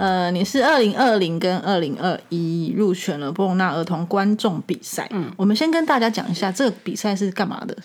[0.00, 5.06] 呃，你是二零二零跟二零二一入选了波隆纳儿童观众比赛。
[5.10, 7.76] 嗯，我们先跟大家讲一下这个比赛是干嘛的。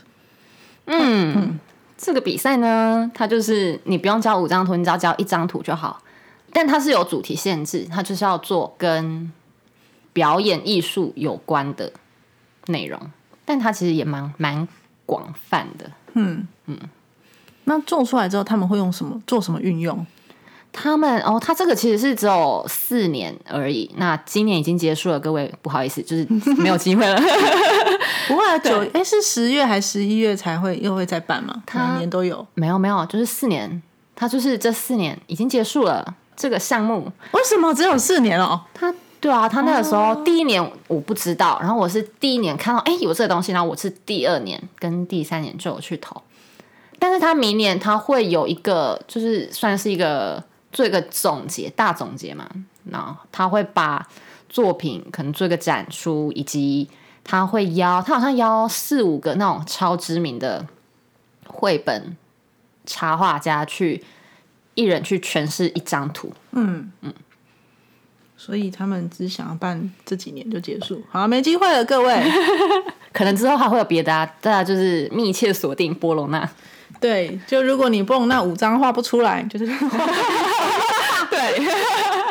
[0.86, 1.60] 嗯，
[1.98, 6.02] 这个比赛呢，它就是你不用交五张图，你只要交一张图就好。
[6.54, 9.30] 但它是有主题限制，它就是要做跟
[10.14, 11.92] 表演艺术有关的
[12.68, 12.98] 内容。
[13.44, 14.66] 但它其实也蛮蛮
[15.06, 15.92] 广泛的。
[16.14, 16.80] 嗯嗯，
[17.66, 20.08] 那做出来之后，他们会用什么做什么运用？
[20.78, 23.90] 他们哦，他这个其实是只有四年而已。
[23.96, 26.28] 那今年已经结束了，各位不好意思，就是
[26.60, 27.18] 没有机会了。
[28.28, 31.64] 不会九哎，是十月还是十一月才会又会再办吗？
[31.74, 32.46] 每年都有？
[32.56, 33.82] 没有没有，就是四年。
[34.16, 37.10] 他就是这四年已经结束了这个项目。
[37.32, 38.60] 为什么只有四年哦？
[38.74, 46.22] 他对啊，他那个时候第一年我不知道，然后我是第一年看到哎有这个东西，然后我是第二年跟第三年就有去投。
[47.00, 50.44] 但是他明年他会有一个，就是算是一个。
[50.76, 52.50] 做一个总结，大总结嘛，
[52.84, 54.06] 那他会把
[54.50, 56.90] 作品可能做一个展出，以及
[57.24, 60.68] 他会邀，他好像邀四五个那种超知名的
[61.48, 62.18] 绘本
[62.86, 64.04] 插画家去，
[64.74, 66.34] 一人去诠释一张图。
[66.52, 66.92] 嗯。
[67.00, 67.14] 嗯，
[68.38, 72.24] 所以他们只想要办这几年就结束，好，没机会了，各位，
[73.14, 76.50] 可能之后还会有别的啊，大家就是密切锁定波隆那。
[77.00, 79.66] 对，就如果你波隆那五张画不出来，就是。
[81.30, 81.66] 对，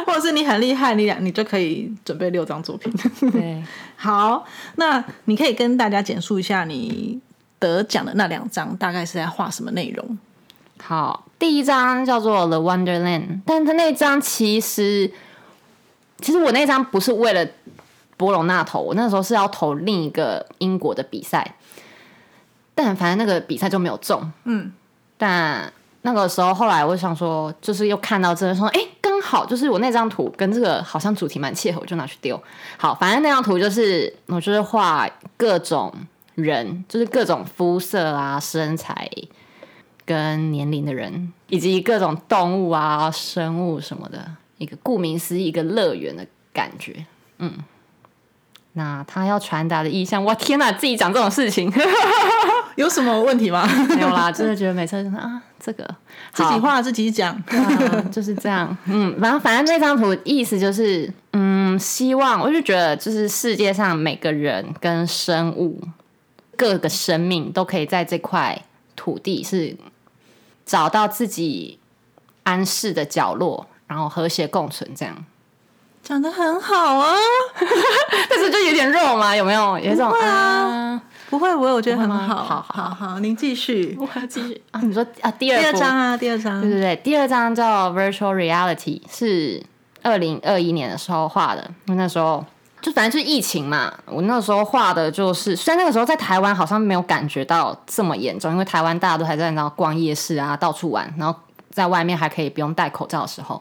[0.07, 2.93] 或者是你很厉害，你两你就可以准备六张作品。
[3.33, 3.63] 对，
[3.97, 4.45] 好，
[4.77, 7.21] 那你可以跟大家简述一下你
[7.59, 10.19] 得奖的那两张大概是在画什么内容？
[10.83, 15.11] 好，第一张叫做《The Wonderland》，但他那张其实
[16.25, 17.47] 其实我那张不是为了
[18.17, 21.57] 博隆那投，我那时候是要投另一个英国的比赛，
[22.75, 24.33] 但反正那个比赛就没有中。
[24.45, 24.73] 嗯，
[25.19, 25.73] 但。
[26.07, 32.39] 那个时候，后来我想说，就是又看到这个，说，哎，刚好就是我那张图跟这个好像主题蛮契合，我就拿去丢。
[32.77, 35.09] 好，反正那张图就是我就是画
[35.39, 35.91] 各种
[36.35, 39.11] 人，就是各种肤色啊、身材
[40.05, 47.07] 跟年龄的人，以及各种动物啊、生物什么的，一个顾名思义，一个乐园的感觉。
[47.39, 47.53] 嗯，
[48.75, 51.73] 那他要传达的意象，我天哪，自己讲这种事情。
[52.77, 53.65] 有什么问题吗？
[53.95, 55.85] 没有啦，真的觉得每次啊，这个
[56.33, 57.41] 自己画自己讲，
[58.11, 58.77] 就是这样。
[58.87, 65.81] 嗯，然后反正那张图意思就是，嗯，希望我就觉得，就是世界上每个人跟生物，
[66.57, 68.61] 各个生命都可以在这块
[68.97, 69.77] 土地是
[70.67, 71.79] 找到自己
[72.43, 75.15] 安适的角落，然后和谐共存，这样
[76.03, 77.15] 讲的很好啊。
[78.29, 79.79] 但是就有点肉嘛，有没有？
[79.79, 81.01] 有种啊。
[81.31, 84.81] 不会，不会，我觉得很好，好好好，您继续，我继续啊。
[84.83, 89.61] 你说啊，第二第二章啊，第二章，对对对，第二章叫 Virtual Reality，是
[90.03, 92.45] 二零二一年的时候画的，因为那时候
[92.81, 93.93] 就反正就是疫情嘛。
[94.05, 101.37] 我那时候画的就是，虽然那个时候在台湾好像没有感觉到这么严重，因为台湾大家都还在那逛夜市啊，到处玩，然后
[101.71, 103.61] 在外面还可以不用戴口罩的时候。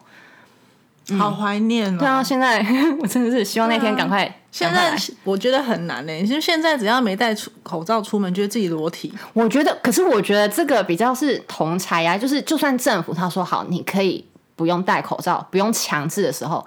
[1.18, 2.00] 好怀念哦！
[2.00, 2.66] 对啊，现在
[3.02, 4.34] 我真的是希望那天赶快。
[4.52, 9.12] 现在我觉得很难嘞，就现在只要没戴出口罩出门，觉得自己裸体。
[9.34, 14.24] 我觉得，可是我觉得这个比较是同才呀，就是就算政府他说好，你可以
[14.56, 16.66] 不用戴口罩，不用强制的时候，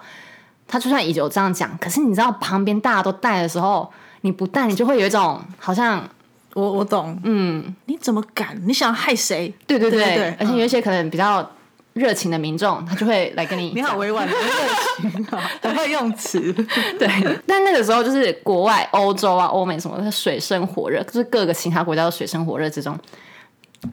[0.67, 3.89] 他就算已经有这样讲，可是你知道旁边大家都戴的时候，
[4.21, 6.07] 你不戴，你就会有一种好像
[6.53, 8.61] 我我懂，嗯，你怎么敢？
[8.67, 9.51] 你想害谁？
[9.65, 11.49] 对对对对，而且有一些可能比较。
[11.97, 13.71] 热情的民众，他就会来跟你。
[13.75, 16.53] 你好委婉的热情啊， 很会用词。
[16.97, 17.07] 对，
[17.45, 22.97] 但那个时候就是国外欧洲啊、欧美什么的水深火热，就是各个其他国家的水深火热之中，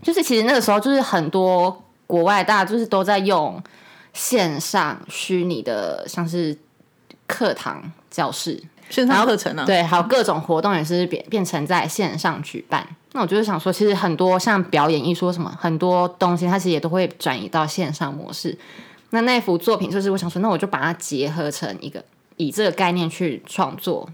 [0.02, 3.62] 就是其实那个时候就是很多国外大家就是都在用
[4.12, 6.56] 线上虚拟的，像是
[7.26, 8.62] 课堂教室。
[8.90, 9.64] 线上课程呢？
[9.66, 12.86] 对，还有各种活动也是变变成在线上举办。
[13.12, 18.56] 那我就是想说，其实很多像表演艺术什么很多东西，它其实也都会转移到线上模式。
[19.10, 22.04] 那那幅作品就是我想说，那我就把它结合成一个
[22.36, 24.08] 以这个概念去创作。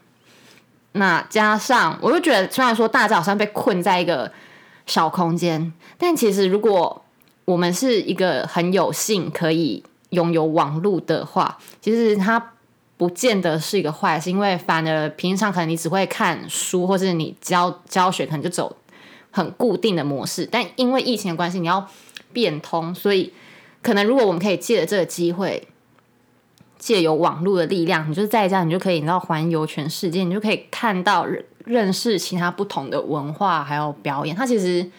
[0.93, 4.31] 那加上我就觉得，虽然说大家好像被困在一个
[4.87, 7.03] 小空间，但其实如果
[7.45, 12.53] 我们是一个很有幸可以拥有网络的话，其实它。
[13.01, 18.77] 不见得是一个坏事，因为反而平常可能你只会看书，或是你教教学可能就走
[19.31, 20.45] 很固定的模式。
[20.45, 21.89] 但因为疫情的关系，你要
[22.35, 23.33] 变通，所以
[23.81, 25.67] 可能如果我们可以借着这个机会，
[26.79, 31.27] 借由网络的力量，你就在家，你就可以你知道环游全世界，你就可以看到
[31.65, 34.37] 认识其他不同的文化，还有表演。
[34.37, 34.91] 它其实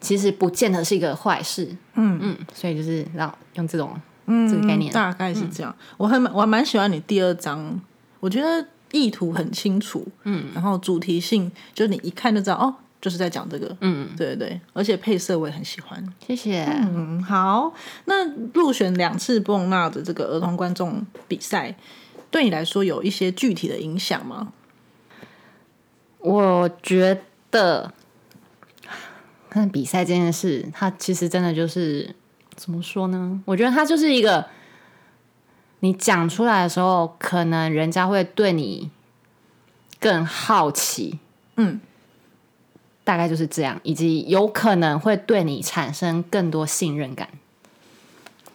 [0.00, 1.76] 其实不见得是一个坏事。
[1.96, 4.00] 嗯嗯，所以就是让用这种。
[4.26, 4.92] 这个概念。
[4.92, 5.74] 大概是这样。
[5.96, 7.80] 我很我还蛮喜欢你第二章，
[8.20, 16.04] 我觉得意图很清楚，嗯，然后主题性就是你一看就知道哦，就是在讲这个，嗯，对对对，而且配色我也很喜欢。
[16.26, 16.64] 谢谢。
[16.64, 17.72] 嗯，好，
[18.06, 21.76] 那入选两次波隆纳的这个儿童观众比赛，
[22.30, 24.52] 对你来说有一些具体的影响吗？
[26.20, 27.92] 我觉得
[29.50, 32.14] 看比赛这件事，它其实真的就是
[32.56, 33.40] 怎么说呢？
[33.44, 34.46] 我觉得它就是一个
[35.80, 38.90] 你讲出来的时候，可能人家会对你
[40.00, 41.18] 更好奇，
[41.56, 41.80] 嗯，
[43.04, 47.28] 大概就是这样，以及有可能会对你产生更多信任感。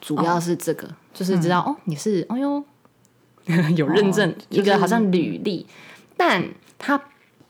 [0.01, 2.63] 主要是这个，就是知道哦，你是哎呦
[3.75, 5.65] 有认证一个好像履历，
[6.15, 6.43] 但
[6.77, 7.01] 它。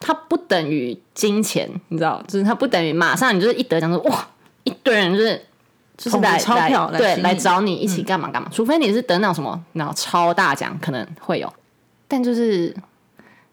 [0.01, 4.29] 它不等于金钱，你知道，就是它不等于马上你就是一得奖说哇，
[4.63, 5.45] 一堆人就是
[5.99, 11.53] 就是来钞票对来找你一起干嘛干嘛，除非你是得那种什么那种超大奖可能会有，
[12.07, 12.73] 但就是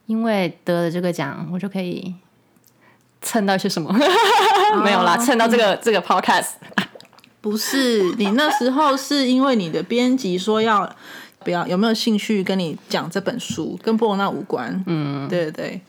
[0.06, 2.14] 因为得了这个奖，我就可以
[3.20, 3.92] 蹭到一些什么。
[4.84, 6.50] 没有啦，蹭到这个这个 podcast
[7.40, 10.88] 不是你那时候是因为你的编辑说要
[11.40, 15.80] 不要有没有兴趣跟你讲这本书，跟波罗那无关，嗯，对对对。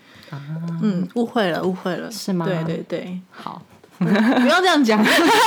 [0.81, 2.45] 嗯，误会了，误会了，是吗？
[2.45, 3.61] 对对对，好，
[3.97, 4.05] 不
[4.47, 5.01] 要这样讲，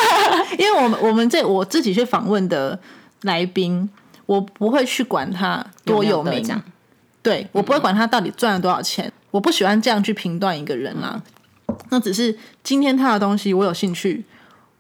[0.83, 2.79] 我们我们这我自己去访问的
[3.23, 3.89] 来宾，
[4.27, 6.63] 我不会去管他多有名，
[7.23, 11.23] 对我不会管他到底赚了多少钱，我不喜欢这样去评断一个人啊。
[11.91, 14.25] 那只是今天他的东西我有兴趣。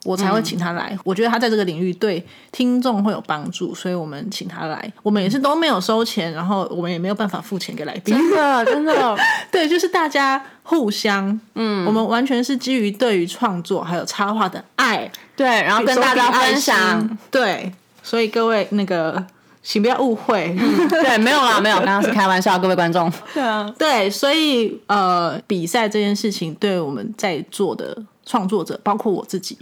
[0.04, 4.90] 我才会请他来，我觉得他在这个领域对听众会有帮助，所以我们请他来。
[5.02, 8.14] 我们也是都没有收钱，然后我们也没有办法付钱给来宾。
[8.14, 9.18] 真的，真的，
[9.52, 17.72] 对，就是大家互相，嗯，我们完全是基于对于创作还有插画的爱，对，然后跟大家分享，对，
[18.02, 19.24] 所以各位那个，
[19.62, 20.54] 请不要误会，
[20.90, 27.96] 对，没有啦，没有，刚刚是开玩笑，各位观众， 对啊，对，所以呃，比赛这件事情，对我们在座的
[28.26, 29.56] 创作者，包括我自己。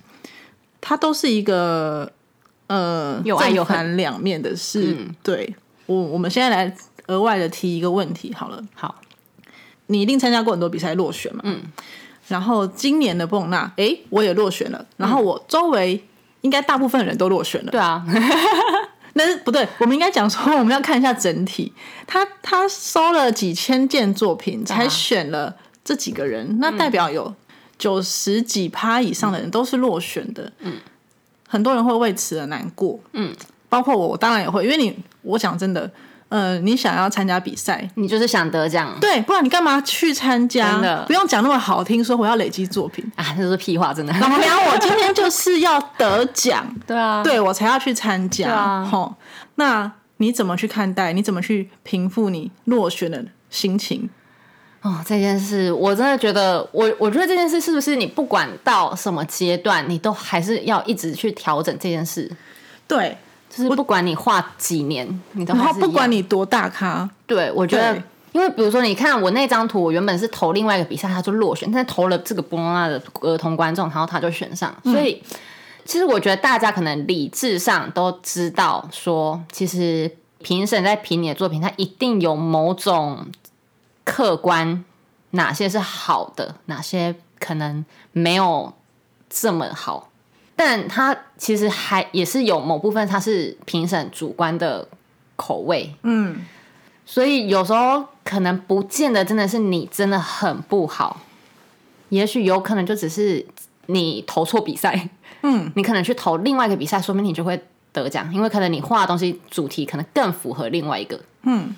[0.81, 2.11] 它都是一个
[2.67, 4.97] 呃有爱有恨两面的事。
[5.23, 5.55] 对
[5.87, 6.77] 我，我们现在来
[7.07, 8.61] 额外的提一个问题好了。
[8.75, 8.97] 好，
[9.87, 11.43] 你一定参加过很多比赛落选嘛？
[11.45, 11.63] 嗯。
[12.29, 14.87] 然后今年的蹦娜，哎，我也落选了。
[14.97, 16.05] 然后我周围
[16.43, 17.71] 应该大部分人都落选了。
[17.73, 18.05] 对啊。
[19.15, 21.73] 那不对，我们应该讲说，我们要看一下整体。
[22.07, 27.35] 他他收了几千件作品，才选了这几个人，那代表有。
[27.79, 30.79] 九十几趴以上的人都是落选的，嗯，
[31.47, 33.33] 很多人会为此而难过，嗯，
[33.69, 35.89] 包括我，我当然也会，因为你，我讲真的，
[36.29, 40.73] 呃，你想要参加比赛，你就是想得奖，对，不然你干嘛去参加？
[40.73, 44.13] 真的不用讲那么好听，说我要累积作品 啊，这是屁话，真的。
[44.21, 49.15] 老娘我今天就是要得奖， 对啊，对我才要去参加，吼，
[49.55, 51.13] 那你怎么去看待？
[51.13, 54.11] 你怎么去平复你落选的心情？
[54.83, 62.31] 哦，这件事我真的觉得，我我觉得这件事是不是你不管到什么阶段，你都还是要一直去调整这件事？
[62.87, 63.19] 对，
[63.65, 67.95] 就是不管你画几年，你都然后不管你多大咖，对我觉得，
[68.33, 75.23] 因为比如说你看我那张图，我原本是投另外一个比赛，他就落选，但是投了这个波罗纳的儿童观众，然后他就选上，所以
[75.85, 80.11] 其实我觉得大家可能理智上都知道，说其实
[80.43, 83.27] 评审在评你的作品，他一定有某种。
[84.11, 84.83] 客观
[85.33, 88.73] 哪些是好的，哪些可能没有
[89.29, 90.08] 这么好，
[90.59, 94.89] 但他其实还也是有某部分，他是评审主观的
[95.37, 96.45] 口味，嗯，
[97.07, 101.21] 所以有时候可能不见得真的是你真的很不好，
[102.09, 103.47] 也许有可能就只是
[103.87, 105.09] 你投错比赛，
[105.43, 107.63] 嗯， 你可能去投另外一个比赛，说明你就会
[107.93, 111.77] 得奖，因为可能你画的东西主题可能更符合另外一个，嗯，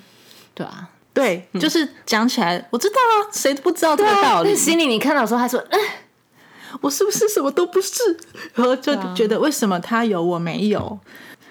[0.55, 0.89] 对啊。
[1.13, 4.55] 对，就是讲起来，我知道啊，谁都不知道这个道理。
[4.55, 5.79] 心里你看到时候，他说：“嗯，
[6.79, 8.01] 我是不是什么都不是？”
[8.55, 10.99] 然后就觉得为什么他有我没有？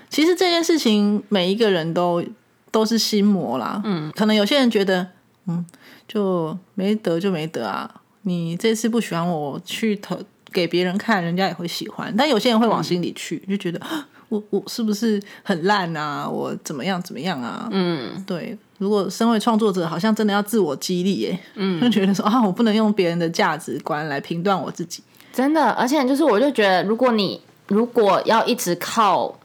[0.09, 2.25] 其实这件事情每一个人都
[2.71, 3.81] 都是心魔啦。
[3.85, 5.07] 嗯，可能有些人觉得，
[5.47, 5.65] 嗯，
[6.09, 7.89] 就没得就没得啊。
[8.23, 10.19] 你这次不喜欢我去投
[10.53, 12.13] 给别人看，人家也会喜欢。
[12.17, 13.81] 但有些人会往心里去，就觉得
[14.29, 16.29] 我我是不是很烂啊？
[16.29, 17.69] 我怎么样怎么样啊？
[17.71, 18.59] 嗯，对。
[18.81, 25.03] 如果身为创作者，好像真的要自我激励耶，嗯，就 觉得说啊，我不能用别人的价值观来评断我自己，
[25.35, 25.69] 真的。
[25.73, 29.39] 而且就是，我就觉得，如果你如果要一直靠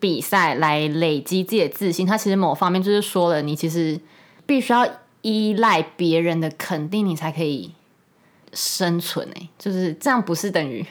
[0.00, 4.00] 比赛来累积自己的自信，它其实某方面就是说了，你其实
[4.46, 4.88] 必须要
[5.20, 7.72] 依赖别人的肯定，你才可以
[8.54, 9.28] 生存。
[9.34, 10.82] 哎，就是这样，不是等于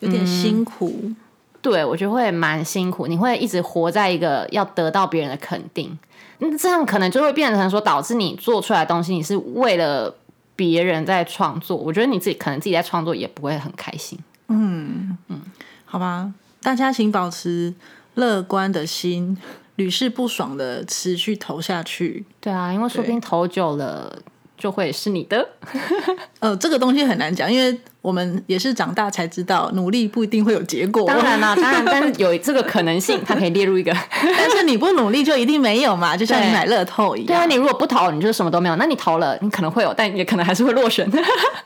[0.00, 1.12] 有点辛苦？
[1.60, 5.96] 对我觉得会蛮辛苦，你会一直活在一个要得到别人的肯定，
[6.42, 10.12] 嗯，这样可能就会变成说导致你做出来的东西，你是为了
[10.56, 11.76] 别人在创作。
[11.76, 14.18] 我觉得你自己可能自己在创作也不会很开心。
[14.48, 15.40] 嗯嗯
[15.84, 17.72] 好吧，大家请保持
[18.14, 19.38] 乐观的心，
[19.76, 22.24] 屡试不爽的持续投下去。
[22.40, 24.18] 对啊，因为说不定投久了
[24.56, 25.48] 就会是你的。
[26.40, 31.06] 呃，这个东西很难讲，因为我们也是长大才知道，努力不一定会有结果。
[31.06, 33.92] 当然啦， 当然，但是有这个可能性，它可以列入一个。
[34.10, 37.26] 但是你不努力就一定没有嘛，就像你买乐透一样。
[37.28, 38.76] 对啊，你如果不投，你就什么都没有。
[38.76, 41.08] 那你投了，你可能会有，但也可能还是会落选。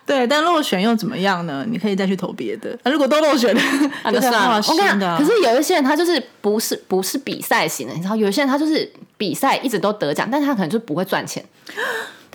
[0.05, 1.65] 对，但落选又怎么样呢？
[1.69, 2.79] 你可以再去投别的。
[2.85, 3.61] 那如果都落选了，
[4.05, 4.63] 那就算了。
[4.69, 11.45] 我跟你讲，可是有一些人他就是不是不是比赛型的，你知道，有一些人他就是比赛一直都得奖，但是他可能就不会赚钱。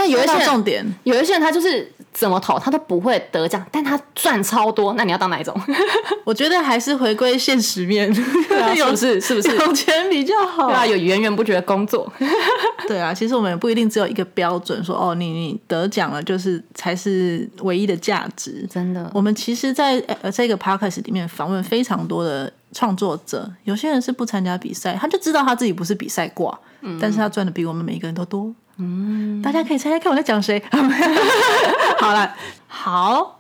[0.01, 4.93] 但有一些重点，有一些人他就是怎么投他都不会得奖，但他赚超多。
[4.93, 5.55] 那你要当哪一种？
[6.25, 8.21] 我觉得还是回归现实面， 是
[8.83, 9.21] 不是？
[9.21, 10.67] 是不是有钱比较好？
[10.67, 12.11] 对啊，有源源不绝的工作。
[12.87, 18.67] 对啊，其实我们也不一定只有一个标准，说哦，你你得奖了就是才是唯一的价值。
[18.69, 26.57] 真的，我们其实在呃这个 podcast 里面访问非常多的创作者，有些人是不参加比赛，他就知道他自己不是比赛挂，
[26.99, 28.53] 但是他赚的比我们每一个人都多。
[28.81, 30.61] 嗯，大家可以猜猜看我在讲谁？
[32.01, 32.35] 好了，
[32.67, 33.39] 好，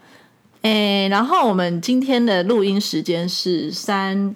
[0.61, 4.35] 诶，然后我们今天的录音时间是三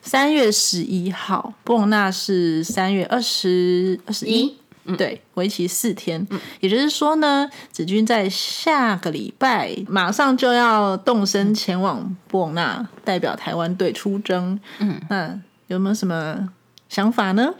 [0.00, 4.56] 三月十一号，布隆纳是三月二十二十一，
[4.96, 6.26] 对，为期四天。
[6.60, 14.58] 也就是说呢，子君在下个礼拜马上就要动身前往布隆纳，代表台湾队出征。
[14.78, 16.48] 嗯，那有没有什么
[16.88, 17.52] 想法呢？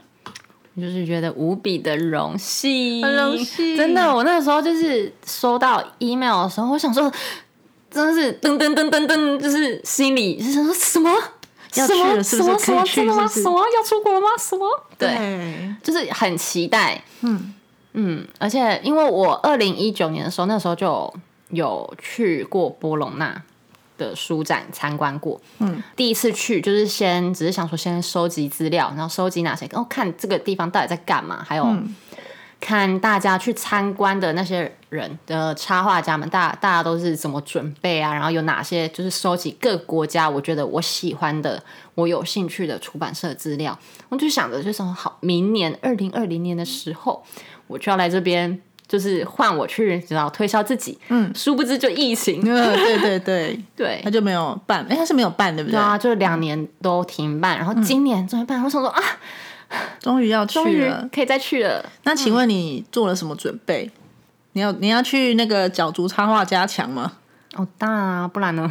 [0.81, 4.15] 就是觉得无比的荣幸，很荣幸，真的。
[4.15, 7.13] 我那个时候就是收到 email 的时候，我想说，
[7.91, 11.11] 真的是噔噔噔噔噔，就是心里是想说什么？
[11.75, 12.23] 要去了？
[12.23, 13.05] 是不是可以去？
[13.05, 13.29] 什么？
[13.29, 14.27] 什么要出国吗？
[14.39, 14.67] 什么？
[14.99, 17.03] 对，就是很期待。
[17.21, 17.55] 嗯
[17.93, 21.13] 嗯，而且因为我二零一九年的时候，那时候就
[21.51, 23.43] 有去过波隆纳。
[24.01, 31.77] 的书展参观过，嗯，第一次去就是先只是想说先收集资料，然后收集哪些，然后看这个地方到底在干嘛，还有
[32.59, 38.15] 看大家去参观的那些人的插画家们，大大家都是怎么准备啊？
[38.15, 41.63] 然后有哪些就是收集各国家我觉得我喜欢的、
[41.95, 43.79] 我有兴趣的出版社资料，
[44.09, 47.23] 我就想着就是好，明年二零二零年的时候，
[47.67, 48.61] 我就要来这边。
[48.91, 55.77] 就是换我去，知道推销自己，嗯，殊不知就疫情，对对对 对，他就没有办，哎，他是没有办，对不对？
[55.77, 59.01] 对啊，就两年都停办，然后今年终于办，我想说啊，
[60.01, 61.89] 终于要去了，可以再去了。
[62.03, 63.89] 那请问你做了什么准备？
[64.55, 67.13] 你要你要去那个角逐插画加强吗？
[67.55, 68.69] 哦，当然啊，不然呢？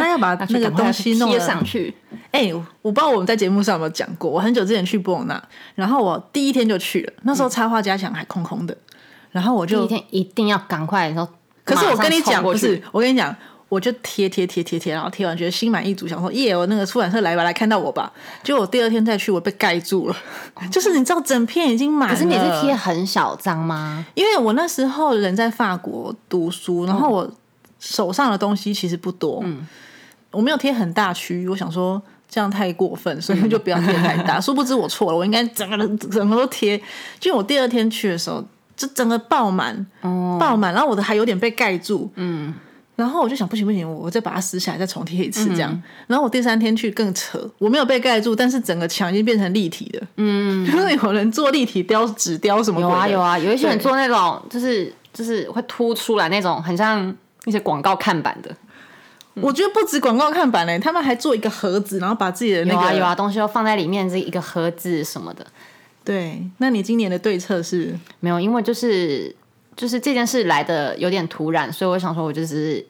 [0.00, 1.94] 那要把 那个东西弄上去。
[2.32, 5.40] 哎，我不知道我们在节目上有没有讲过，我很久之前去波隆纳，
[5.76, 8.76] 然后我第一天就去了，那时候插画加强还空空的。
[9.32, 11.32] 然后我就一天一定要赶快，然后
[11.64, 13.34] 可是我跟你讲不是，我跟你讲，
[13.68, 18.12] 我就贴贴贴贴贴，然后贴完觉得心满意足，想说耶，我那个出版社来吧，来看到我吧。
[18.42, 20.16] 结果我第二天再去，我被盖住了，
[20.72, 22.14] 就是你知道整片已经满了。
[22.14, 24.04] 可是你是贴很小张吗？
[24.14, 27.30] 因为我那时候人在法国读书，然后我
[27.78, 29.64] 手上的东西其实不多，嗯，
[30.32, 34.40] 我没有贴很大区，我想说这样太过分，所以就不要贴太大。
[34.40, 36.82] 殊不知我错了，我应该整个人整个都贴。
[37.20, 38.44] 就我第二天去的时候。
[38.80, 42.54] 就整个爆满，哦爆满，然后我的还有点被盖住，嗯，
[42.96, 45.82] 然后我就想不行不行，我再把它撕下来，再重贴一次这样。
[46.06, 52.80] 然后我第三天去更扯，我没有被盖住，但是整个墙已经变成立体的，嗯， 因为有人做立体雕纸雕什么？
[52.80, 58.50] 有啊有啊，有一些人做那种就是就是会凸出来那种，很像一些广告看板的。
[59.34, 65.46] 我觉得不止广告看板嘞，他们还做一个盒子，然后把自己的那个有啊东西都放在里面，这一个盒子什么的。
[66.04, 69.34] 对，那你今年的对策是没有，因为就是
[69.76, 72.84] 就是这件事来的有点突然，所以我想说，我就是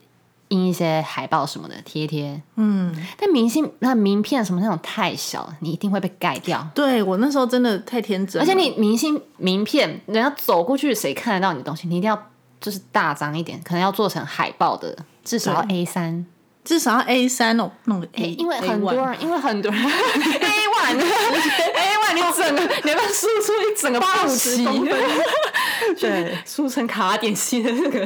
[0.48, 2.40] 印一些海报什么的贴贴。
[2.56, 6.66] 嗯，但明星那名片什么那种太小，你一定会被盖掉。
[6.74, 11.88] 对我那时候真的太天真，而且你明星名片，人家走过去谁看得到你的东西？
[11.88, 16.26] 你一定要就是大张一点，可能要做成海报的，至少要 A 三。
[16.62, 21.00] 至少要 A 三哦，弄个 A，因为很多人，因为很多人 A one，A
[21.96, 24.94] one，你整个，你要输出一整个八十公分，
[25.98, 28.04] 对，输成卡点系的那个，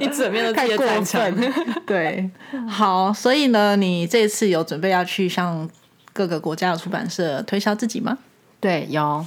[0.00, 1.52] 一整面都太过分，
[1.86, 2.30] 对，
[2.68, 5.68] 好，所以呢，你这次有准备要去向
[6.14, 8.16] 各个国家的出版社推销自己吗？
[8.58, 9.24] 对，有，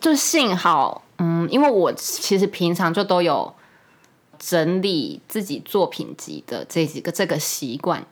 [0.00, 3.54] 就幸好，嗯，因为我其实平常就都有。
[4.38, 8.04] 整理自己作品集的这几个这个习惯，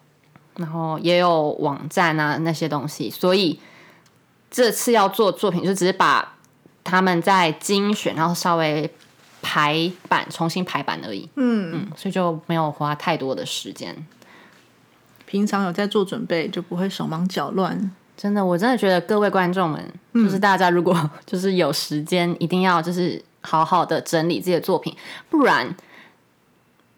[0.56, 3.58] 然后也有网站啊那些东西，所以
[4.50, 6.36] 这次要做作品就只是把
[6.82, 8.90] 他们在精选，然后稍微
[9.42, 11.28] 排版重新排版而已。
[11.36, 14.06] 嗯嗯，所以就没有花太多的时间。
[15.26, 17.90] 平常有在做准备，就不会手忙脚乱。
[18.16, 24.96] 真的，我真的觉得各位观众们，就是大家如果 就是有时间，一定要就是好好的整理自己的作品，
[25.28, 25.76] 不然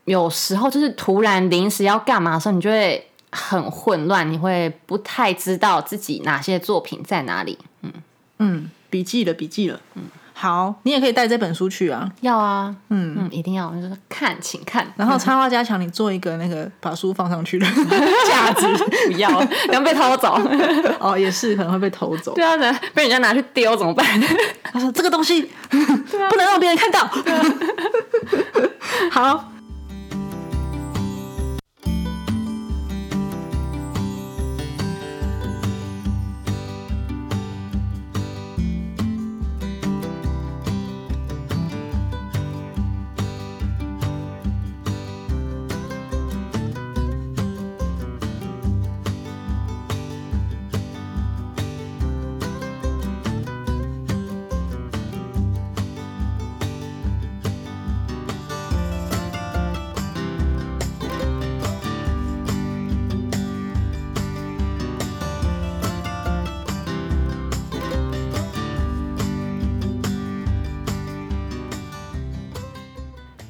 [0.09, 7.59] 有时候就是突然临时要干嘛的时候，你就会很混乱，你会不太知道自己哪些作品在哪里。
[7.83, 7.93] 嗯
[8.39, 9.79] 嗯，笔记了，笔记了。
[9.95, 10.03] 嗯。
[10.41, 12.09] 好，你也可以带这本书去啊。
[12.21, 14.87] 要啊，嗯嗯，一定要，就是看，请看。
[14.95, 17.67] 然后插画加强，你做一个那个把书放上去的
[18.31, 18.65] 架子，
[19.09, 19.29] 不要，
[19.69, 20.41] 然后被偷走。
[21.01, 22.35] 哦，也是可能会被偷走。
[22.35, 22.57] 对啊，
[22.95, 24.07] 被人家拿去丢怎么办？
[24.63, 27.11] 他说这个东西 不能让别人看到。
[29.11, 29.53] 好。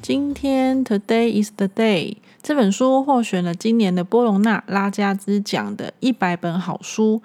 [0.08, 7.20] 今天 Today is the day 这本书获选了今年的波隆纳拉加兹奖的一百本好书。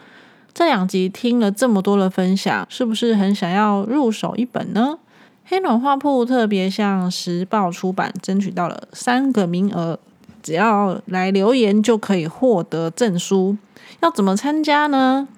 [0.54, 5.00] 这两集听了这么多的分享，是不是很想要入手一本呢？
[5.46, 9.98] 黑暖画铺特别向时报出版争取到了三个名额，
[10.41, 13.56] 只要来留言就可以获得证书。
[14.02, 15.30] 要怎么参加呢？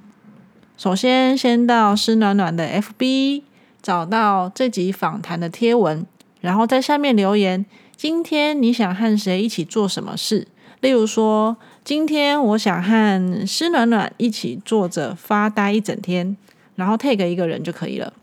[0.75, 3.43] 首先，先到湿暖暖的 FB
[3.83, 6.03] 找到这集访谈的贴文。
[6.45, 7.65] 然后在下面留言，
[7.97, 10.47] 今天你想和谁一起做什么事？
[10.81, 16.37] 例如说，今天我想和湿暖暖一起坐着发呆一整天，
[16.75, 18.13] 然后 take 一个人就可以了。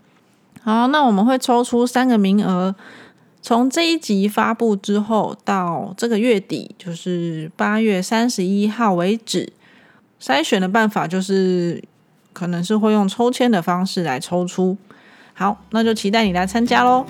[0.62, 2.72] 好，那我们会抽出三个名额，
[3.40, 9.52] 从这一集发布之后到这个月底，就是八月三十一号为止。
[10.20, 11.82] 筛选的办法就是，
[12.32, 14.76] 可能是会用抽签的方式来抽出。
[15.34, 17.04] 好，那就期待你来参加喽。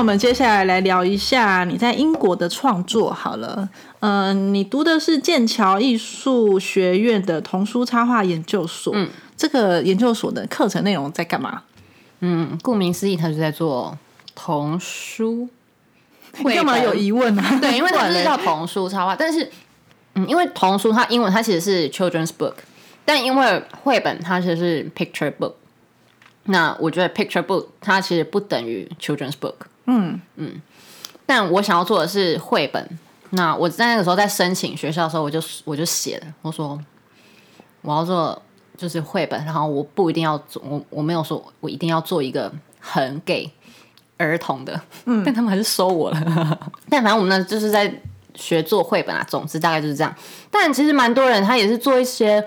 [0.00, 3.68] 我们接下来来聊一下你在英国的创作好了。
[3.98, 8.94] 嗯，你读的是剑桥艺术学院的童书插画研究所。
[8.96, 11.64] 嗯，这个研究所的课程内容在干嘛？
[12.20, 13.98] 嗯，顾名思义，他是在做
[14.34, 15.50] 童书。
[16.44, 17.58] 干嘛有疑问啊？
[17.60, 19.50] 对，因为它是叫童书插画，但是
[20.14, 22.54] 嗯，因为童书它英文它其实是 children's book，
[23.04, 25.52] 但因为绘本它其实是 picture book。
[26.44, 29.56] 那我觉得 picture book 它其实不等于 children's book。
[29.90, 30.62] 嗯嗯，
[31.26, 32.98] 但我想要做的是绘本。
[33.30, 36.78] 那我在那个时候在申请学校的时候，我就我就写了，我说
[37.82, 38.40] 我要做
[38.76, 43.50] 就是绘本，然后我不一定要做，我我没有说我一定要做一个很给
[44.16, 46.18] 儿童的，嗯， 但他们还是收我了。
[46.90, 48.02] 但反正我们呢就是在
[48.34, 50.14] 学做绘本啊，总之大概就是这样。
[50.50, 52.44] 但其实蛮多人他也是做一些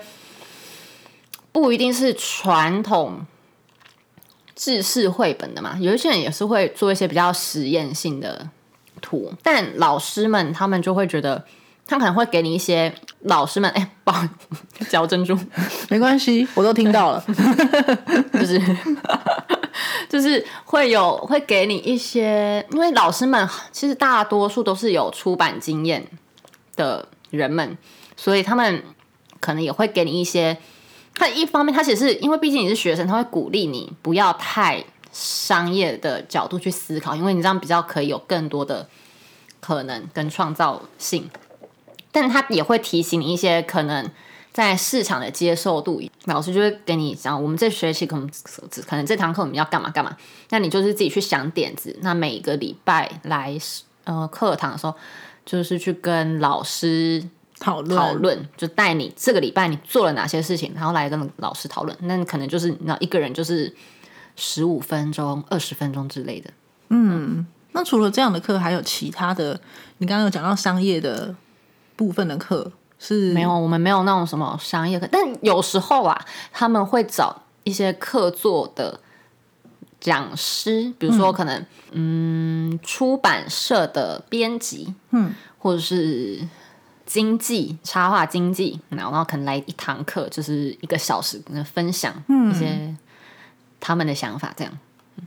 [1.50, 3.26] 不一定是传统。
[4.54, 8.48] 制式绘本的嘛，有一些人也是会做一些比较实验性的
[9.00, 11.44] 图，但老师们他们就会觉得，
[11.86, 14.14] 他可能会给你一些老师们 哎，抱
[14.88, 15.36] 嚼珍珠，
[15.90, 17.24] 没关系，我都听到了，
[18.32, 18.60] 就是
[20.08, 26.06] 就是会有会给你一些，因为老师们其实大多数都是有出版经验
[26.76, 27.76] 的人们，
[28.16, 28.84] 所以他们
[29.40, 30.56] 可能也会给你一些。
[31.14, 38.88] 他一方面，他其实是因为毕竟你是学生，他会鼓励你不要太商业的角度去思考，因为你这样比较可以有更多的
[39.60, 41.30] 可能跟创造性。
[42.10, 44.08] 但他也会提醒你一些可能
[44.52, 48.30] 在市场的接受度，老师就会给你讲，我们这学期可能
[48.86, 50.16] 可能这堂课我们要干嘛干嘛，
[50.50, 53.56] 那你就是自己去想点子，那每个礼拜来
[54.04, 54.94] 呃课堂的时候，
[55.44, 57.24] 就是去跟老师
[57.64, 61.96] 讨论讨论，就带你这个礼拜你做了哪些事情，然后来跟老师讨论。
[62.02, 63.74] 那可能就是那一个人就是
[64.36, 66.50] 十五分钟、二十分钟之类的。
[66.90, 69.58] 嗯那除了这样的课，还有其他的？
[69.98, 71.34] 你刚刚有讲到商业的
[71.96, 79.00] 部分的课是没有，我们没有那种什么商业课，但有时候啊，他们会找一些客座的
[79.98, 86.46] 讲师，比如说可能嗯出版社的编辑，嗯，或者是
[87.14, 91.40] 经济插画经济，然后然后可能来一堂课，就是一个小时，
[91.72, 92.12] 分享
[92.50, 92.92] 一些
[93.78, 94.78] 他们的想法，这样。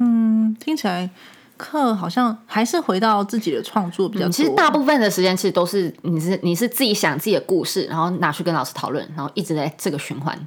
[0.02, 1.10] 嗯听起来
[1.56, 4.30] 课好像还是回到自己的创作比较多。
[4.30, 10.38] 嗯其实大部分的时间其实都是你是你是自己想自己的故事，然后拿去跟老师讨论，然后一直在这个循环。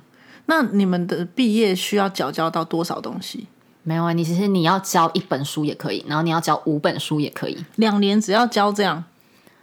[0.44, 3.46] 那你们的毕业需要缴交到多少东西？
[3.82, 7.56] 没有啊，你其实你要教一本书也可以，然后你要教五本书也可以。
[7.76, 9.02] 两年只要交这样？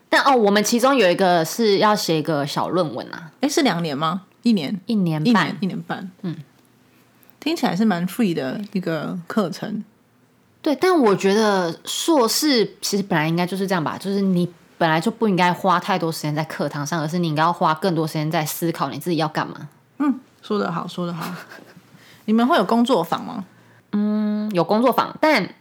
[0.10, 4.24] 但哦，我们其中有一个是要写一个小论文啊，哎，是两年吗？
[4.44, 4.80] 一年？
[4.86, 5.58] 一年半一年？。
[5.62, 6.12] 一年半？
[6.22, 6.36] 嗯，
[7.40, 9.84] 听起来是蛮 free 的一个课程。
[10.62, 19.70] 对，但我觉得硕士其实本来应该就是这样吧，就是你本来就不应该花太多时间在课堂上，而是你应该要花更多时间在思考你自己要干嘛。
[20.00, 21.30] 嗯说得好，说得好。
[22.26, 23.46] 你们会有工作坊吗？
[23.92, 25.54] 嗯，有工作坊，但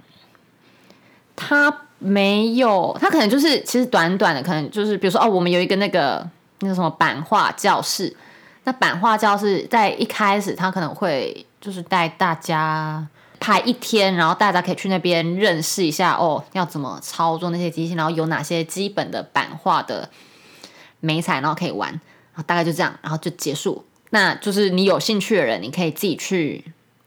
[1.34, 6.28] 他没有，他可能就是其实短短的，可能就是比如说哦，我们有一个那个
[6.60, 8.14] 那个什么版画教室，
[8.64, 13.06] 那版画教室在一开始他可能会就是带大家
[13.40, 20.08] 排一天，然后大家可以去那边认识一下哦，要怎么操作那些机器，然后有哪些基本的版画的
[21.00, 22.00] 美彩，然后可以玩，然
[22.34, 23.84] 后大概就这样，然后就结束。
[24.10, 26.64] 那就是你有兴趣的人，你可以自己去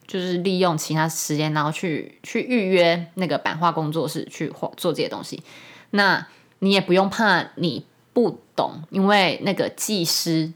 [0.10, 5.43] 就是利用其他时间，然后去去预约那个版画工作室去画做这些东西。
[5.91, 6.26] 那
[6.58, 10.52] 你也不用怕你不懂，因为那个技师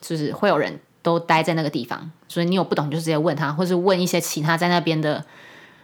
[0.00, 5.22] 就是会有人都待在那个地方，所以你有不懂就直接问他，或是问一些其他在那边的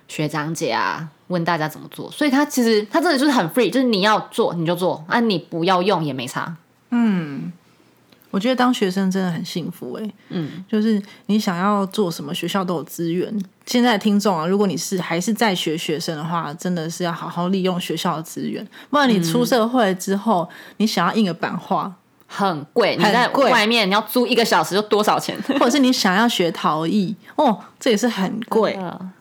[0.09, 2.11] 学长姐啊，问大家怎么做。
[2.11, 6.57] 所以他其实他真的就是很 free，就是你要做你就做，啊你不要用也没差。
[6.89, 7.53] 嗯
[8.33, 13.33] 我觉得当学生真的很幸福哎、嗯，就是你想要做什么，学校都有资源。
[13.67, 21.93] 现在的听众啊，如果你是还是在学学生的话，真的是要好好利用学校的资源，不然你出社会之后，你想要印个版画，
[22.27, 25.39] 很贵，你在外面你要租一个小时就多少钱？
[25.61, 28.77] 或者是你想要学陶艺，哦，这也是很贵。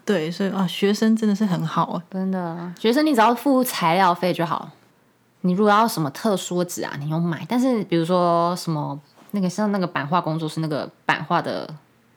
[0.06, 2.02] 对，所以啊，学生真的是很好啊。
[2.12, 4.70] 真的，学生你只要付材料费就好。
[5.42, 7.46] 你如果要什么特殊的纸啊，你用买。
[7.48, 9.00] 但是比如说什么
[9.32, 11.68] 那个像那个版画工作室那个版画的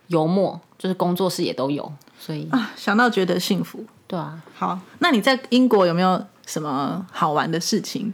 [0.08, 3.84] 油墨，就是工作室也都有，所以啊，想到觉得幸福。
[4.06, 8.12] 对啊，好，那你在英国有没有什么好玩的事情？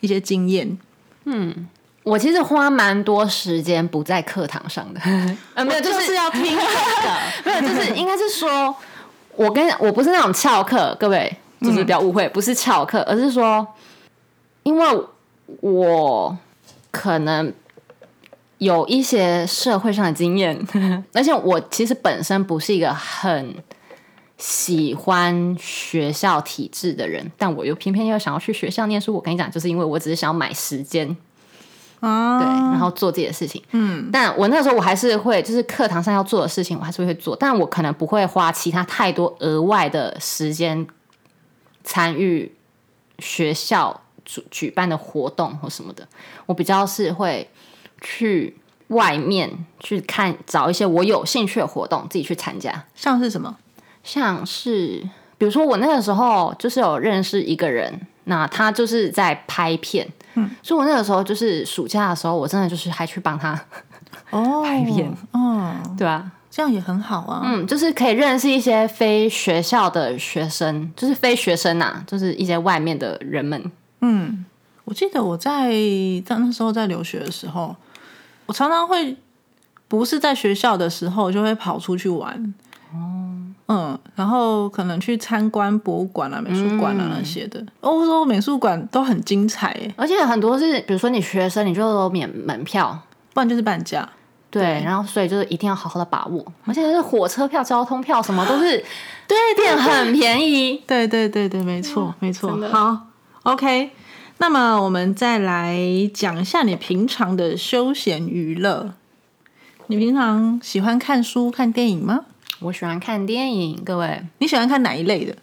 [0.00, 0.78] 一些经验？
[1.24, 1.68] 嗯
[2.04, 5.00] 我其实花蛮多时间不在课堂上的，
[5.52, 6.60] 呃，没有，就就是是要听这个。
[7.44, 8.74] 没有，就是应该是说，
[9.36, 13.66] 我跟我不是那种翘课，各位就是不要误会，不是翘课，而是说，
[14.68, 15.02] 因为
[15.62, 16.36] 我
[16.90, 17.50] 可能
[18.58, 20.62] 有一些社会上的经验，
[21.14, 23.54] 而且我其实本身不是一个很
[24.36, 29.14] 喜欢学校体制的人，但我又偏偏又想要去学校念书。
[29.14, 31.16] 我跟你讲，就是因为我只是想要买时间，
[32.00, 33.62] 啊，对，然后做自己的事情。
[33.70, 40.86] 嗯，但我那时候我还是会，就是课堂上要做的事情，我还是会做，但我可能不会花其他太多额外的时间
[41.84, 42.52] 参与
[43.18, 46.06] 学校举举办的活动或什么的。
[46.44, 47.48] 我比较是会
[48.02, 48.54] 去
[48.88, 52.84] 外面去看，找一些我有兴趣的活动，自己去参加。
[52.94, 53.56] 像是什么？
[54.04, 55.02] 像是
[55.36, 63.58] 比如说我那个时候就是有认识一个人，那他就是在拍片，嗯，所以我那个时候就是暑假的时候，我真的就是还去帮他，
[64.30, 67.42] 哦， 拍片哦， 对啊，这样也很好啊。
[67.44, 74.44] 嗯，就是可以认识一些非学校的学生，就是非学生呐、就是一些外面的人们，嗯，
[74.84, 75.70] 我记得我在
[76.24, 77.74] 在那时候在留学的时候，
[78.46, 79.16] 我常常会
[79.88, 82.54] 不是在学校的时候，就会跑出去玩。
[82.92, 83.34] 哦，
[83.66, 87.64] 嗯，然后可能去参观博物馆啊、美术馆啊那些的。
[87.80, 92.98] 欧洲美术馆都很精彩诶，而且很多是，比如说你学生，你就有免门票。
[93.34, 94.08] 不然就是半价。
[94.50, 98.82] 对，然后所以就是一定要好好的把握，而且是火车票、交通票什么都是，
[99.28, 100.82] 对店很便宜。
[100.86, 103.06] 对对对对，没错没错好
[103.42, 103.90] ，OK。
[104.38, 105.78] 那么我们再来
[106.14, 108.94] 讲一下你平常的休闲娱乐。
[109.88, 112.26] 你平常喜欢看书、看电影吗？
[112.60, 115.34] 我喜欢看电影，各位，你喜欢看哪一类的？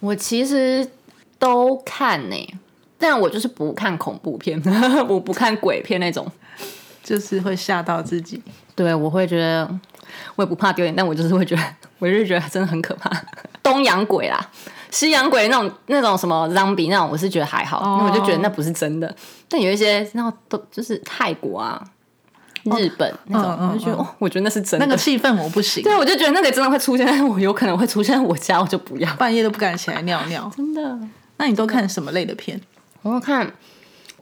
[0.00, 0.90] 我其实
[1.38, 2.54] 都看呢、
[2.98, 4.60] 但我就是不看恐怖片，
[5.08, 6.30] 我不看鬼片那种。
[7.02, 8.40] 就是会吓到自己。
[8.76, 9.68] 对，我会觉得
[10.36, 11.62] 我也不怕丢脸，但我就是会觉得，
[11.98, 13.10] 我就是觉得真的很可怕。
[13.60, 14.50] 东洋鬼啦，
[14.92, 19.12] 西洋鬼那种那种什么 zombie 那种，我是觉得还好，因为我就觉得那不是真的。
[19.48, 21.82] 但有一些那种都就是泰国啊、
[22.64, 24.86] 日本那种，我就觉得哦，我觉得那是真的。
[24.86, 29.12] 那个气氛我不行，对，我就觉得那个真的会出现在我有可能会出现在我家，我就不要。
[29.16, 30.48] 半夜都不敢起来尿尿。
[30.54, 30.98] 真的，
[31.38, 32.60] 那你都看什么类的片？
[33.00, 33.50] 我会看，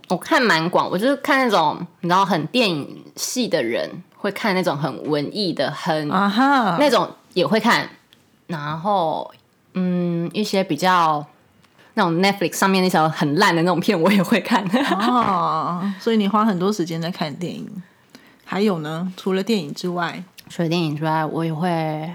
[0.08, 7.88] 我看蛮广，我就是看那种你知道很电影系的人会看那种很文艺的，很啊哈，那种也会看，
[8.46, 9.30] 然后
[9.74, 11.24] 嗯，一些比较
[11.94, 14.64] 那种 Netflix 上面那条很烂的那种片，我也会看。
[14.94, 17.68] 哦，所以你花很多时间在看电影。
[18.44, 22.10] 还有呢，除了电影之外，除了电影之外，我也会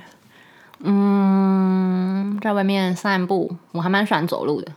[0.79, 4.71] 嗯，在外面散步，我还蛮喜欢走路的。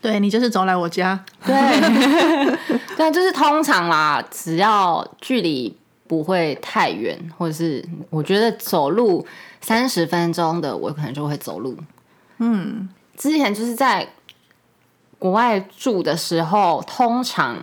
[0.00, 1.54] 对你就是走来我家，对，
[2.96, 5.76] 对，就是通常啦，只要距离
[6.08, 9.24] 不会太远，或者是我觉得走路
[9.62, 11.76] 三十分钟的，我可能就会走路。
[12.38, 14.06] 嗯，之前就是在
[15.18, 17.56] 国外住的时候，通常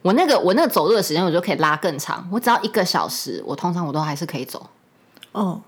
[0.00, 2.26] 我那个我那个走路的时间，我就可以拉更长。
[2.32, 4.70] 我只要一个小时，我通常我都还是可以走。
[5.32, 5.60] 哦，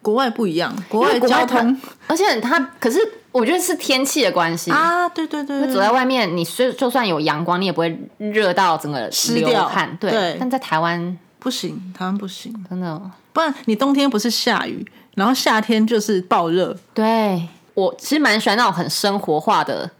[0.00, 2.98] 国外不一样，国外交通而且它可是
[3.32, 4.70] 我觉得是天气的关系。
[4.70, 9.96] 啊，对对对，走在外面，你虽就算有阳光，你也不会热到整个湿掉汗。
[10.00, 13.00] 对，对但在台湾不行，台湾不行，真的，
[13.36, 14.82] 不然你冬天不是下雨，
[15.14, 19.90] 然后夏天就是暴热，对我其实蛮喜欢那种很生活化的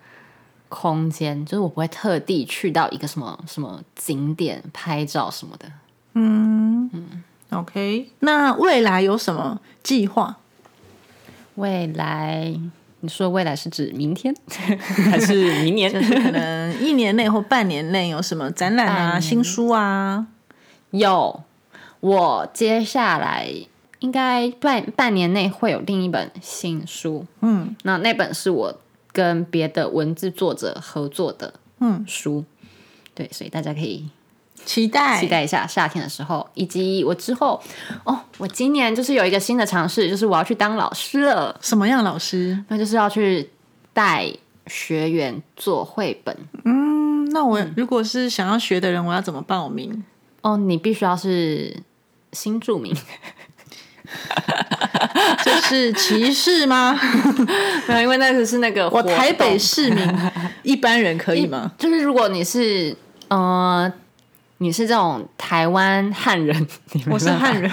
[0.70, 5.70] 空间，就是我不会特地去到一个什么什么景点拍照什么的。
[6.14, 10.38] 嗯嗯 OK，那未来有什么计划？
[11.56, 12.58] 未来，
[13.00, 15.92] 你说未来是指明天 还是明年？
[15.92, 20.26] 就是可能一年内或半年内有什么展览啊、新书啊？
[20.92, 21.42] 有，
[22.06, 23.50] 我接下来
[23.98, 27.26] 应该半半年内会有另一本新书。
[27.40, 28.78] 嗯，那那本是我
[29.10, 32.44] 跟别的文字作者合作的嗯书。
[33.12, 34.08] 对，所以大家可以
[34.64, 37.60] 期待期待一下夏天的时候，以及我之后
[38.04, 42.62] 哦，我今年就是有一个新的尝试，就是我要去当老师了，什么样老师？
[42.68, 43.50] 那就是要去
[43.92, 44.30] 带
[44.68, 46.36] 学员做绘本。
[46.62, 50.04] 嗯，那我如果是想要学的人，我要怎么报名？
[50.42, 51.82] 哦，你必须要是
[52.36, 52.94] 新住民，
[55.42, 56.98] 这是歧视吗？
[57.88, 60.06] 没有，因为那个是那个我台北市民，
[60.62, 61.72] 一般人可以吗？
[61.78, 62.94] 就是如果你是
[63.28, 63.90] 呃，
[64.58, 66.66] 你是这种台湾汉人，
[67.10, 67.70] 我是汉人，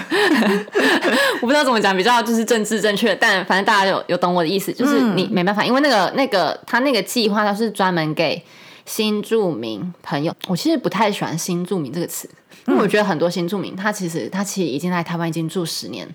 [1.42, 8.42] 我不知道怎么讲比较就是政治正确，但反正大家有有懂我的意思，就是嗯你没办法，因为那个那个他那个计划他是专门给
[8.86, 10.34] 新住民朋友。
[10.48, 12.28] 我其实不太喜欢新住民这个词，
[12.66, 16.08] 因为我觉得很多新住民他其实他其实已经在台湾已经住十年。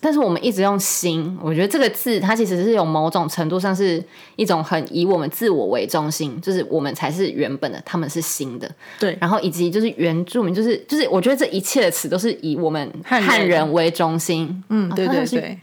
[0.00, 4.00] 但是我们一直用“新”，我觉得这个字它其实是有某种程度上是
[4.36, 8.70] 一种很以我们自我为中心，就是我们才是原本的，他们是新的。
[9.00, 15.58] 对，然后以及就是原住民，就是就是我觉得这一切的词都是以我们汉人为中心，嗯，对对对，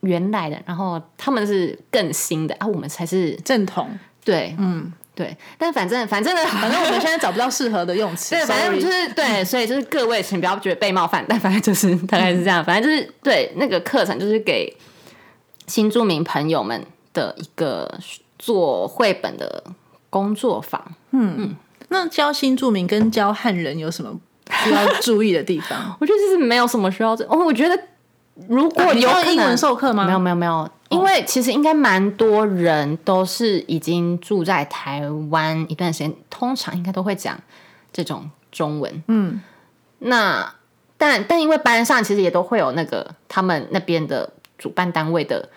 [0.00, 3.88] 原来的，然后他们是更新的啊，我们才是正统。
[4.22, 5.36] 对，嗯，对。
[5.58, 14.72] 但反正反正呢， 反正我们现在找不到适合的用词，对，反正就是对，所以就是各位请不要觉得被冒犯，但反正就是大概是这样，反正就是对那个课程就是给
[15.66, 17.98] 新住民朋友们的一个
[18.38, 19.64] 做绘本的
[20.08, 20.80] 工作坊。
[21.10, 21.56] 嗯嗯
[21.88, 24.14] 那教新住民跟教汉人有什么
[24.62, 25.96] 需要注意的地方？
[26.00, 27.78] 我觉得就是没有什么需要这，哦，我觉得
[28.46, 30.04] 如果你有英文授课吗？
[30.06, 37.36] 没有没有没有，因为其实应该蛮多人都是已经住在台湾一段时间，通常应该都会讲
[37.92, 39.02] 这种中文。
[39.08, 39.40] 嗯，
[39.98, 40.54] 那
[40.96, 45.48] 但但因为班上其实也都会有那个他们那边的主办单位的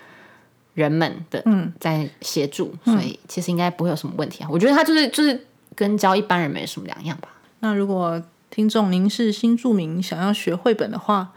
[0.74, 4.50] 人们的嗯在协助，所以其实应该不会有什么问题啊。
[4.52, 7.30] 我觉得他就是就是跟教一般人没什么两样吧。
[7.60, 11.30] 那如果听众您是新住民，想要学绘本的话，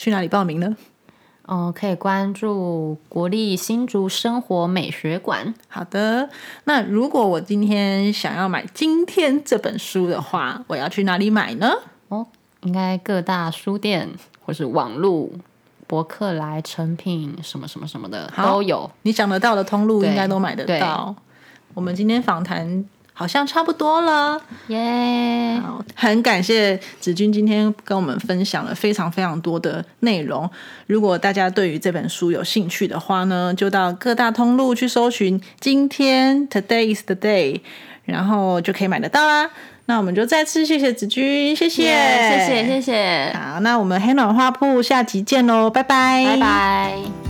[0.00, 0.74] 去哪里报名呢？
[1.44, 5.52] 哦，可以关注国立新竹生活美学馆。
[5.68, 6.30] 好的，
[6.64, 11.70] 那如果我今天想要买今天这本书的话，我要去哪里买呢？
[12.08, 12.26] 哦，
[12.62, 14.08] 应该各大书店
[14.42, 15.28] 或是网络
[15.86, 18.90] 博客来、成品什么什么什么的好都有。
[19.02, 21.14] 你想得到的通路应该都买得对到。
[21.74, 24.40] 我们今天访谈好像差不多了。
[24.68, 25.60] 耶！
[25.94, 30.48] 很感谢子君今天跟我们分享了非常非常多的内容。
[30.86, 37.60] 如果大家对于这本书有兴趣的话呢，就到各大通路去搜寻“今天 Today is the day”，
[38.04, 39.50] 然后就可以买得到啦。
[39.86, 47.29] 那我们就再次谢谢子君，谢谢，谢谢，谢谢，好，那我们黑暖花铺下集见喽，拜拜，拜拜。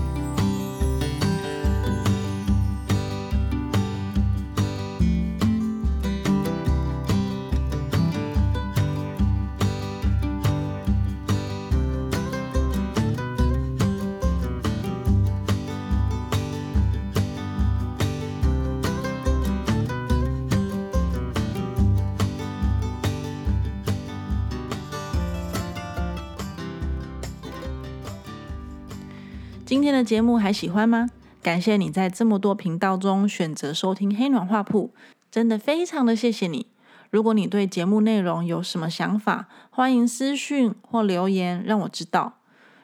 [29.91, 31.11] 今天的节目还喜欢吗？
[31.43, 34.93] 感谢你在这么多频道中选择收听黑暖画铺，
[35.33, 36.69] 真的非常的谢谢你。
[37.11, 42.35] 如果你对节目内容有什么想法，欢迎私讯或留言让我知道。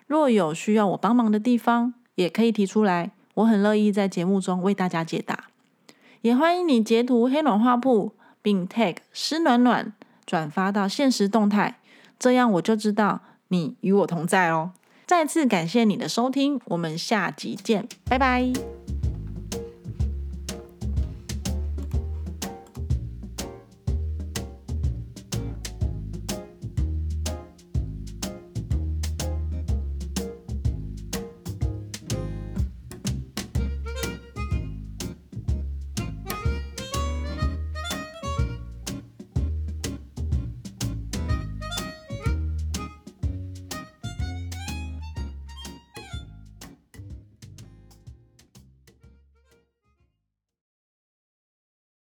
[0.08, 5.44] 若有需要我帮忙的地方，也可以提出来，我很乐意在节目中为大家解答。
[6.22, 9.92] 也欢迎你截图黑暖画铺，并 tag 湿暖暖
[10.26, 11.78] 转发到现实动态，
[12.18, 14.72] 这样我就知道你与我同在哦。
[15.06, 18.52] 再次感谢你的收听，我们下集见，拜拜。